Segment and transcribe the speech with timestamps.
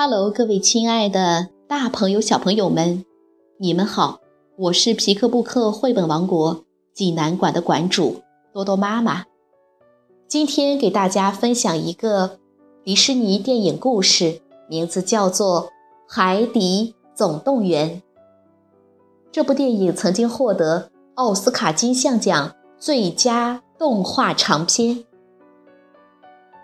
[0.00, 3.04] Hello，各位亲爱的大朋友、小朋友们，
[3.58, 4.20] 你们好！
[4.56, 6.64] 我是皮克布克绘本王国
[6.94, 9.24] 济南馆的馆主多多妈妈。
[10.28, 12.38] 今天给大家分享一个
[12.84, 15.62] 迪士尼电影故事，名字叫做
[16.06, 17.90] 《海底总动员》。
[19.32, 25.04] 这部电影曾经获得奥斯卡金像奖最佳动画长片。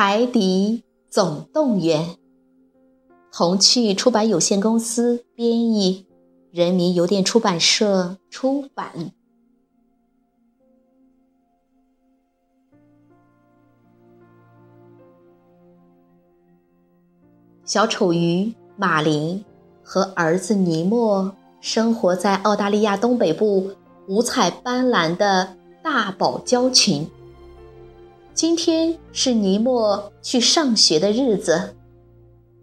[0.00, 2.04] 海底总动员》，
[3.32, 6.06] 童趣出版有限公司编译，
[6.52, 9.10] 人民邮电出版社出版。
[17.64, 19.44] 小丑鱼马林
[19.82, 23.72] 和儿子尼莫生活在澳大利亚东北部
[24.06, 27.10] 五彩斑斓的大堡礁群。
[28.38, 31.74] 今天是尼莫去上学的日子，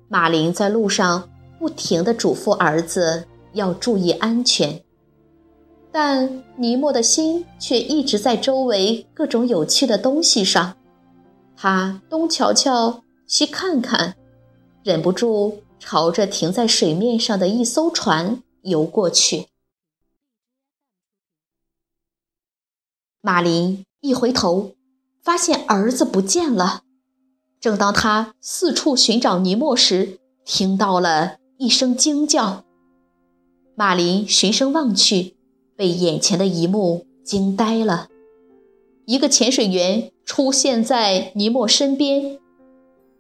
[0.07, 4.81] 马林在路上不停地嘱咐儿子要注意安全，
[5.91, 10.77] 但尼莫的心却一直在周围各种有趣的东西上。
[11.57, 14.15] 他东瞧瞧，西看看，
[14.81, 19.47] 忍不住朝着停在水面上的一艘船游过去。
[23.19, 24.74] 马林一回头。
[25.25, 26.83] 发现儿子不见了。
[27.59, 32.63] 正当他四处寻找尼莫时，听到了一声惊叫。
[33.73, 35.35] 马林循声望去，
[35.75, 38.07] 被眼前的一幕惊呆了。
[39.05, 42.37] 一个潜水员出现在尼莫身边，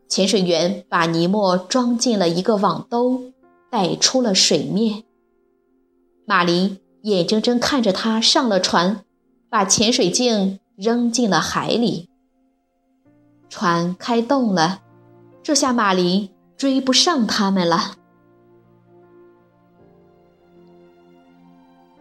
[0.07, 3.23] 潜水员把尼莫装进了一个网兜，
[3.71, 5.03] 带出了水面。
[6.25, 9.03] 马林眼睁睁看着他上了船，
[9.49, 10.59] 把潜水镜。
[10.75, 12.09] 扔进了海里。
[13.49, 14.81] 船开动了，
[15.41, 17.95] 这下马林追不上他们了。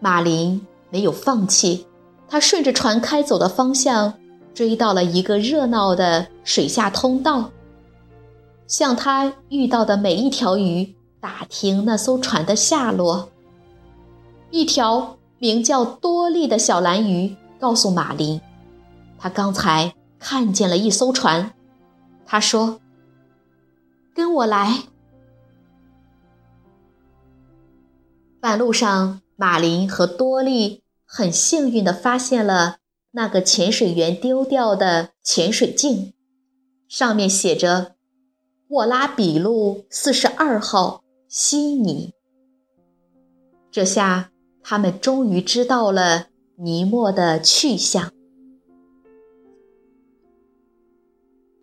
[0.00, 1.86] 马林没有放弃，
[2.28, 4.14] 他顺着船开走的方向
[4.52, 7.50] 追到了一个热闹的水下通道，
[8.66, 13.28] 向他遇到的每一条鱼打听那艘船的下落。
[14.50, 18.40] 一条名叫多利的小蓝鱼告诉马林。
[19.24, 21.54] 他刚才看见了一艘船，
[22.26, 22.82] 他说
[24.14, 24.82] ：“跟我来。”
[28.38, 32.76] 半路上，马林和多利很幸运地发现了
[33.12, 36.12] 那个潜水员丢掉的潜水镜，
[36.86, 37.94] 上面写着
[38.68, 42.12] “沃拉比路四十二号悉尼”。
[43.72, 44.30] 这下
[44.62, 46.26] 他们终于知道了
[46.56, 48.12] 尼莫的去向。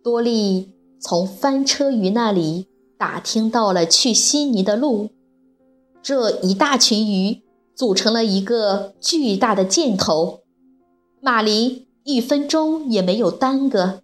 [0.04, 2.68] 多利从翻车鱼那里
[2.98, 5.10] 打听到了去悉尼的路。
[6.02, 7.44] 这一大群鱼
[7.76, 10.40] 组成了一个巨大的箭头。
[11.22, 14.02] 马林一分钟也没有耽搁，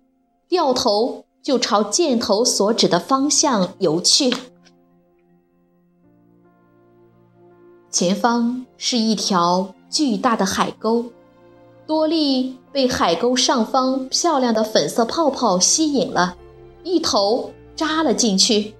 [0.48, 4.32] 掉头就朝箭头所指的方向游去。
[7.90, 11.06] 前方是一条巨大的海沟。
[11.88, 16.36] 多利被海沟上方漂亮的粉色泡泡吸引了，
[16.84, 18.76] 一头扎了进去。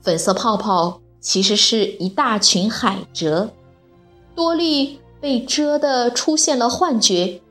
[0.00, 3.50] 粉色泡泡其实是一大群海蜇，
[4.34, 7.42] 多利被蛰得出现了幻觉，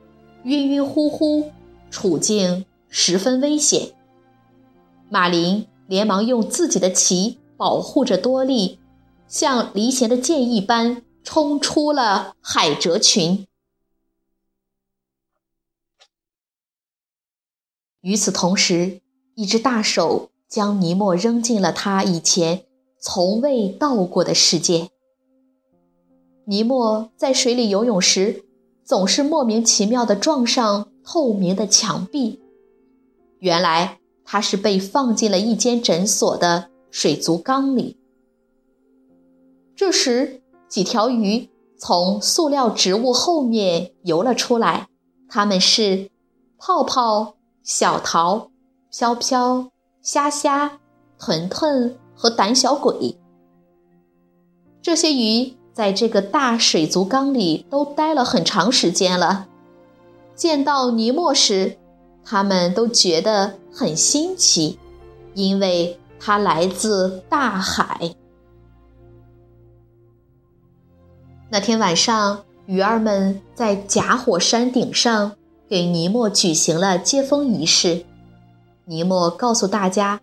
[0.46, 1.52] 晕晕乎乎，
[1.92, 3.92] 处境十分危险。
[5.12, 8.80] 马林连忙用自己的鳍保护着多利，
[9.28, 13.46] 像离弦的箭一般冲出了海蜇群。
[18.04, 19.00] 与此同时，
[19.36, 22.66] 一只大手将尼莫扔进了他以前
[23.00, 24.90] 从未到过的世界。
[26.46, 28.44] 尼莫在水里游泳时，
[28.84, 32.42] 总是莫名其妙地撞上透明的墙壁。
[33.40, 37.96] 原来他是被放进了一间诊所的水族缸里。
[39.78, 44.90] 这时，几条鱼从塑料植物后面游了出来。
[45.30, 46.12] 他们是
[46.58, 48.50] 泡泡、小桃、
[48.92, 49.70] 飘飘、
[50.02, 50.80] 虾虾、
[51.18, 53.18] 屯屯和胆小鬼。
[54.82, 59.48] 这些鱼在这个大水族缸里都待了很长时间了。
[60.36, 61.78] 见到尼莫时，
[62.26, 64.78] 他们都觉得很新奇，
[65.34, 68.14] 因为它来自大海。
[71.50, 75.38] 那天晚上，鱼儿们在假火山顶上
[75.74, 78.06] 给尼莫举行了接风仪式。
[78.86, 80.22] 尼莫告诉大家，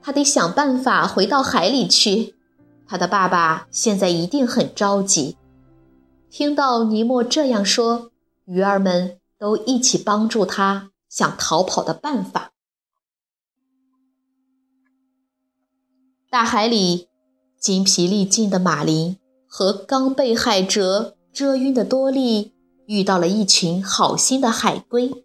[0.00, 2.34] 他得想办法回到海里去。
[2.86, 5.36] 他的爸爸现在一定很着急。
[6.30, 8.10] 听到尼莫这样说，
[8.46, 12.52] 鱼儿们都一起帮助他想逃跑的办法。
[16.30, 17.08] 大海里，
[17.58, 19.18] 筋疲力尽的马林。
[19.46, 22.54] 和刚被海蜇蛰晕的多利
[22.90, 25.24] 遇到了一群好心的海龟，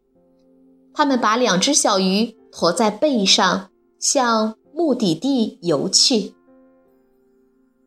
[0.93, 3.69] 他们把两只小鱼驮在背上，
[3.99, 6.35] 向目的地游去。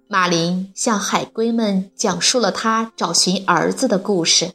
[0.08, 4.50] 马林向海龟们讲述了他找寻儿子的故事。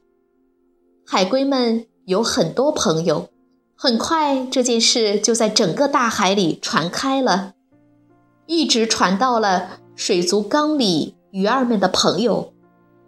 [1.08, 3.30] 海龟们有很多朋友，
[3.78, 7.54] 很快这件事就在整个大海里传开了，
[8.46, 11.16] 一直传到了水族缸里。
[11.32, 12.54] 鱼儿们的朋友，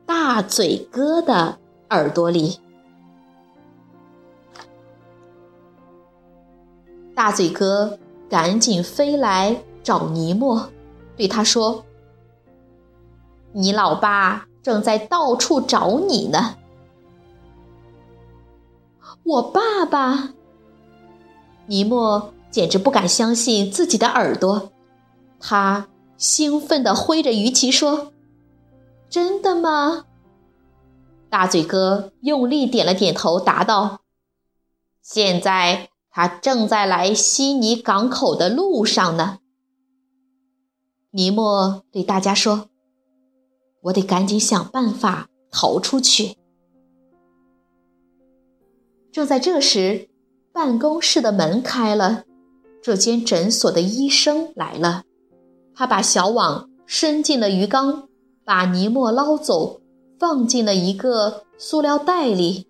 [0.05, 1.59] 大嘴哥的
[1.89, 2.59] 耳朵里。
[7.13, 7.97] 大嘴哥
[8.29, 10.69] 赶紧飞来找尼莫，
[11.15, 11.85] 对他说
[13.53, 16.55] ：“你老爸正在到处找你呢。”
[19.23, 20.33] 我爸爸，
[21.67, 24.71] 尼莫简直不敢相信自己的耳朵，
[25.39, 25.87] 他
[26.17, 28.11] 兴奋地挥着鱼鳍说。
[29.09, 30.05] 真的吗？
[31.35, 33.99] 大嘴哥用力点了点头，答道
[35.03, 39.39] ：“现在他正在来悉尼港口的路上呢。”
[41.11, 42.69] 尼莫对大家说
[43.83, 46.37] ：“我得赶紧想办法逃出去。”
[49.11, 50.07] 正在这时，
[50.53, 52.23] 办公室的门开了，
[52.81, 55.03] 这间诊所的医生来了，
[55.75, 58.07] 他把小网伸进了鱼缸。
[58.45, 59.81] 把尼莫捞走，
[60.19, 62.67] 放进了一个塑料袋里。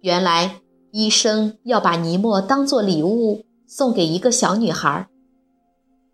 [0.00, 0.60] 原来，
[0.90, 5.08] 医生要把尼莫当做礼物送给一个小女孩，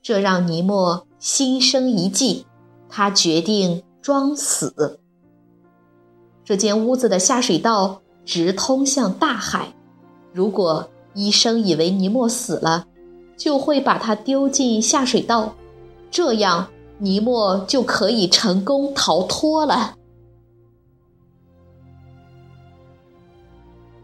[0.02, 2.46] 这让尼莫心生一计，
[2.88, 5.00] 他决定装死。
[6.44, 9.75] 这间屋子的下水道直通向大海，
[10.32, 12.87] 如果医生以为尼莫死了，
[13.37, 15.54] 就会把他丢进下水道，
[16.11, 16.69] 这样。
[17.00, 19.94] 尼莫就可以成功逃脱了。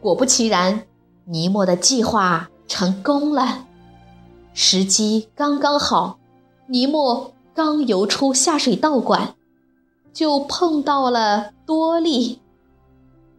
[0.05, 0.87] 果不其然，
[1.25, 3.67] 尼莫的计划成功了。
[4.53, 6.19] 时机刚刚好，
[6.67, 9.35] 尼莫刚游出下水道管，
[10.13, 12.41] 就碰到了多利。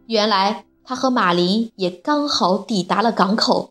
[0.06, 3.70] 原来他和马林也刚好抵达了港口。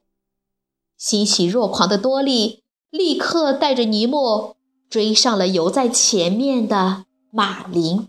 [0.95, 4.55] 欣喜若狂的多利立刻带着尼莫。
[4.87, 8.07] 追上了游在前面的马林。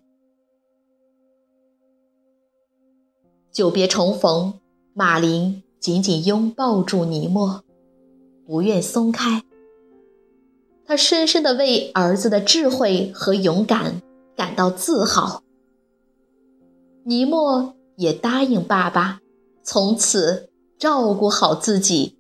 [3.51, 4.61] 久别重逢，
[4.99, 7.63] 马林紧紧拥抱住尼莫，
[8.47, 9.43] 不愿松开。
[10.87, 14.01] 他深深的为儿子的智慧和勇敢
[14.35, 15.43] 感到自豪。
[17.05, 19.21] 尼莫也答应爸爸，
[19.63, 20.49] 从此
[20.79, 22.17] 照顾好自己，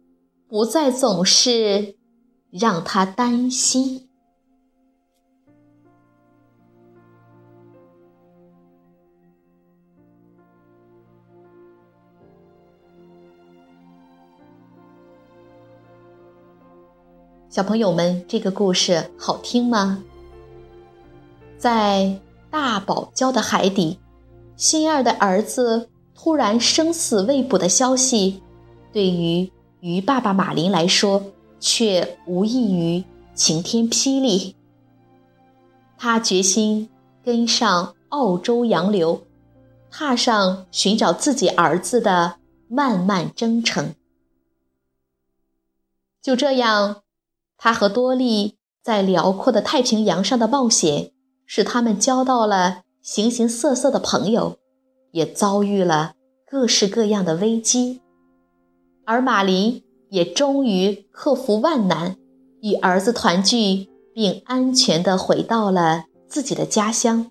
[0.46, 1.96] 不再总是
[2.50, 4.05] 让他担心。
[17.56, 20.04] 小朋友们，这个故事好听吗？
[21.56, 22.20] 在
[22.50, 23.98] 大堡礁的海底，
[24.56, 28.42] 心爱的儿子突然生死未卜的消息，
[28.92, 33.02] 对于鱼爸爸马林来说，却无异于
[33.34, 34.54] 晴天霹雳。
[35.96, 36.90] 他决心
[37.24, 39.22] 跟上澳洲洋流，
[39.90, 42.36] 踏上寻找自己儿子的
[42.68, 43.94] 漫漫征程。
[46.20, 47.04] 就这样。
[47.58, 51.10] 他和多利在辽阔的太平洋上的冒险，
[51.46, 54.58] 使他们交到了形形色色的朋友，
[55.12, 56.14] 也遭遇了
[56.48, 58.00] 各式各样的危机。
[59.04, 62.16] 而马林也终于克服万难，
[62.60, 67.30] 与儿子团聚，并安全地回到了自己的家乡。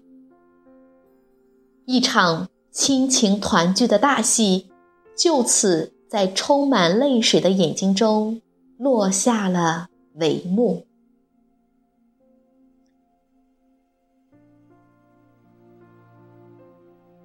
[1.86, 4.70] 一场亲情团聚的大戏
[5.16, 8.42] 就此在充满泪水的眼睛中
[8.78, 10.86] 落下了帷幕。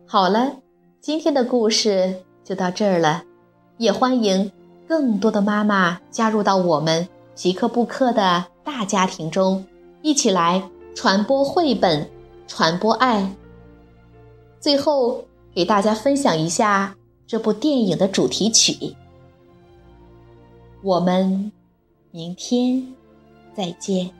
[0.07, 0.57] 好了，
[1.01, 3.23] 今天的故事就到这儿了，
[3.79, 4.51] 也欢迎
[4.89, 9.65] 更多的妈妈加入到我们皮克布克的大家庭中，
[10.03, 12.11] 一起来传播绘本，
[12.49, 13.35] 传播爱。
[14.59, 18.97] 最后，给大家分享一下这部电影的主题曲。
[20.83, 21.53] 我们
[22.13, 22.95] 明天
[23.55, 24.11] 再见，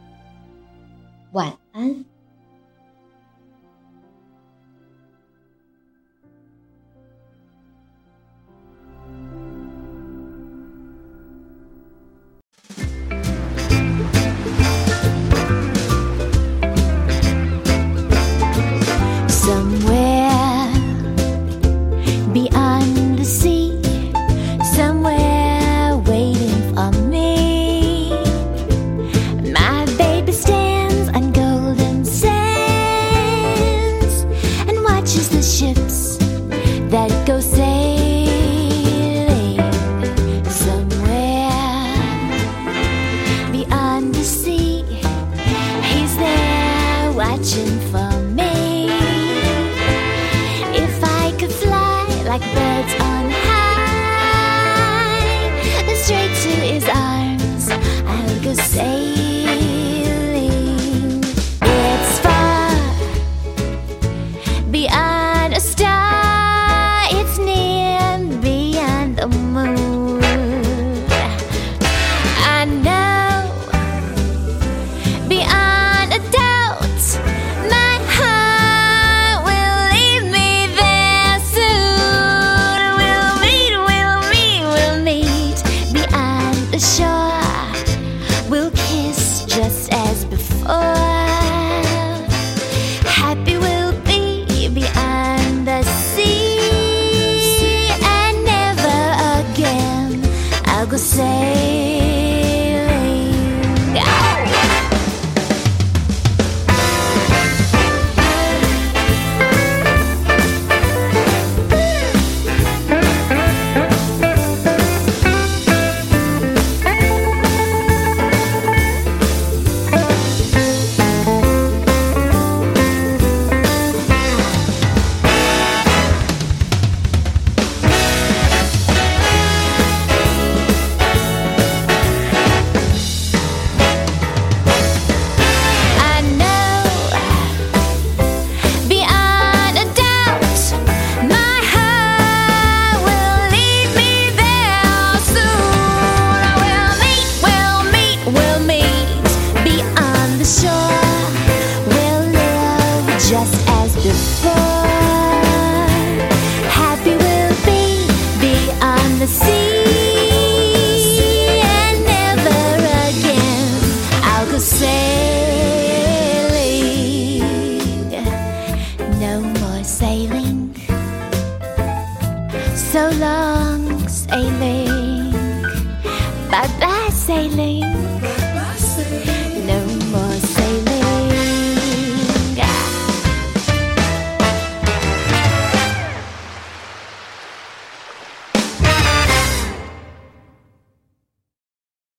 [1.33, 2.05] 晚安。
[35.43, 36.10] ships.